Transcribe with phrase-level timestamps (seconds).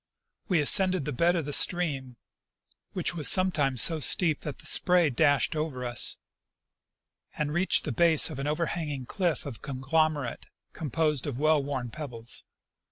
[0.47, 2.17] We ascended the bed of the stream,
[2.93, 6.17] which was sometimes so steep that the sjDray dashed over us,
[7.37, 11.91] and reached the base of an overhanging cliff of conglomerate com posed of well worn
[11.91, 12.45] pebbles.